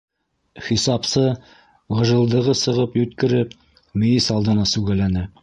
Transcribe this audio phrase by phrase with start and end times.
[0.69, 1.25] -Хисапсы
[1.99, 3.55] ғыжылдығы сығып йүткереп,
[4.05, 5.29] мейес алдына сүгәләне.